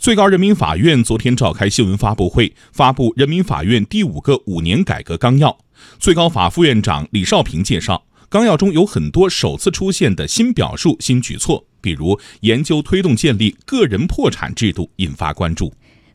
[0.00, 5.58] 最高人民法院昨天召开新闻发布会，发布人民法院第五个五年改革纲要。
[5.98, 15.70] 最高法副院长李少平介绍，纲要中有很多首次出现的新表述、新举措，比如研究推动建立个人破产制度，引发关注。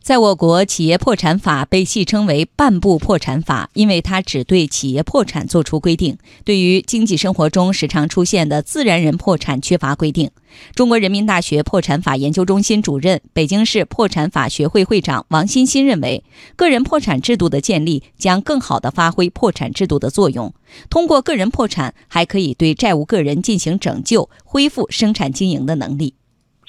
[0.06, 10.30] 在我国，企业破产法被戏称为“半部破产法”，因为它只对企业破产作出规定，对于经济生活中时常出现的自然人破产缺乏规定。
[10.76, 16.24] 中国人民大学破产法研究中心主任、北京市破产法学会会长王欣欣认为，
[16.56, 20.54] 个人破产制度的建立将更好地发挥破产制度的作用。
[20.88, 26.14] 通过个人破产，还可以对债务个人进行拯救，恢复生产经营的能力。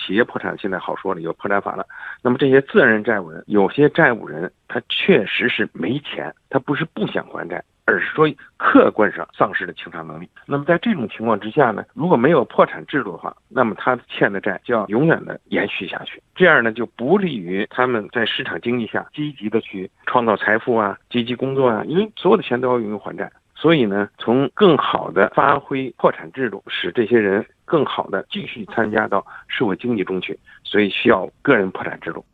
[0.06, 1.84] 企业破产现在好说了，有破产法了。
[2.22, 10.28] 那么这些自然人债务人，有些债务人他确实是没钱，他不是不想还债，而是说客观上丧失了清偿能力。
[10.46, 23.28] 那么在这种情况之下呢，如果没有破产制度的话，那么他欠的债就要永远的延续下去，这样呢就不利于他们在市场经济下积极的去创造财富啊，积极工作啊，因为所有的钱都要用于还债。
[23.58, 32.24] 所以呢，从更好的发挥破产制度，使这些人更好的继续参加到社会经济中去，所以需要个人破产制度。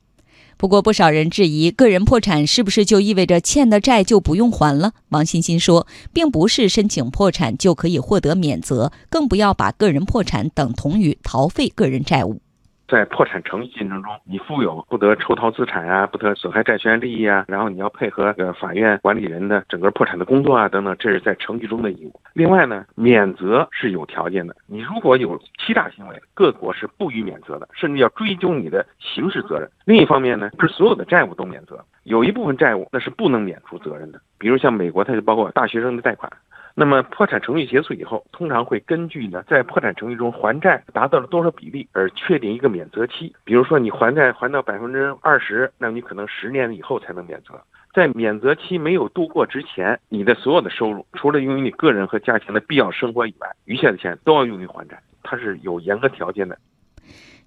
[0.59, 4.93] 不过，不少人质疑，个人破产是不是就意味着欠的债就不用还了？
[5.09, 12.42] 王欣欣说，并不是申请破产就可以获得免责，更不要把个人破产等同于逃废个人债务。
[12.93, 22.21] 在破产程序进程中，你负有不得抽逃资产啊，不得损害债权利益啊，然后你要配合呃法院管理人的整个破产的工作啊，等等，这是在程序中的义务。
[22.35, 29.67] 另外呢，免责是有条件的，你如果有欺诈行为，各国是不予免责的，甚至要追究你的刑事责任。
[29.87, 36.31] 另一方面呢，是所有的债务都免责，有一部分债务那是不能免除责任的，比如像美国，它就包括大学生的贷款。
[36.75, 43.35] 那么破产程序结束以后，通常会根据呢在破产程序中还债达到了多少比例而确定一个免责期。
[43.45, 47.61] 比如说你还债还到百分之二十，那你可能十年以后才能免责。
[47.95, 56.57] 在免责期没有度过之前，你的所有的收入，除了用于你个人和家庭的必要生活以外，余下的钱都要用于还债，它是有严格条件的。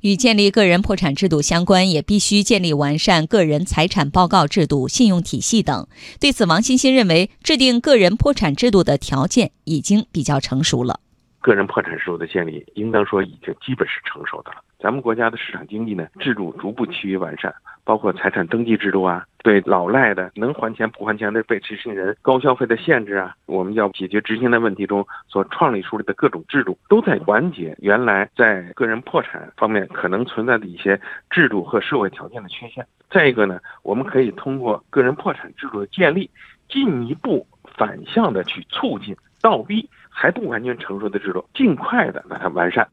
[0.01, 5.87] 与建立个人破产制度相关，也必须建立完善个人财产报告制度、信用体系等。
[6.19, 10.99] 对此，王欣欣认为，制定个人破产制度的条件已经比较成熟了。
[11.45, 14.57] 个人破产制度的建立，应当说已经基本是成熟的了。
[14.79, 32.83] 咱们国家的市场经济呢，制度逐步趋于完善，包括财产登记制度啊，对老赖的能还钱不还钱的被执行人高消费的限制啊，我们要解决执行的问题中所创立出来的各种制度，都在缓解原来在个人破产方面可能存在的一些制度和社会条件的缺陷。
[33.11, 36.27] 再一个呢，我们可以通过个人破产制度的建立，
[36.67, 37.45] 进一步
[37.77, 39.87] 反向的去促进倒逼
[40.17, 42.87] 还不完全成熟的制度，尽快的把它完善。